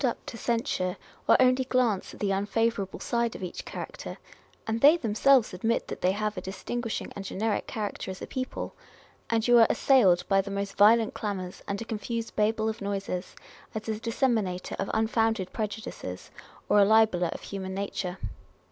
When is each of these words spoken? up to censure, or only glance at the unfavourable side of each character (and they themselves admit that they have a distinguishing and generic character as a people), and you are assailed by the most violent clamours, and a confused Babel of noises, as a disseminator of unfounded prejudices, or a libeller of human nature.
up 0.03 0.25
to 0.25 0.35
censure, 0.35 0.97
or 1.29 1.39
only 1.39 1.63
glance 1.63 2.11
at 2.11 2.19
the 2.19 2.31
unfavourable 2.31 2.99
side 2.99 3.35
of 3.35 3.43
each 3.43 3.63
character 3.65 4.17
(and 4.65 4.81
they 4.81 4.97
themselves 4.97 5.53
admit 5.53 5.87
that 5.87 6.01
they 6.01 6.11
have 6.11 6.35
a 6.35 6.41
distinguishing 6.41 7.13
and 7.15 7.23
generic 7.23 7.67
character 7.67 8.09
as 8.09 8.19
a 8.19 8.25
people), 8.25 8.73
and 9.29 9.47
you 9.47 9.59
are 9.59 9.67
assailed 9.69 10.27
by 10.27 10.41
the 10.41 10.49
most 10.49 10.75
violent 10.75 11.13
clamours, 11.13 11.61
and 11.67 11.79
a 11.83 11.85
confused 11.85 12.35
Babel 12.35 12.67
of 12.67 12.81
noises, 12.81 13.35
as 13.75 13.87
a 13.87 13.99
disseminator 13.99 14.75
of 14.79 14.89
unfounded 14.91 15.53
prejudices, 15.53 16.31
or 16.67 16.79
a 16.79 16.83
libeller 16.83 17.27
of 17.31 17.41
human 17.41 17.75
nature. 17.75 18.17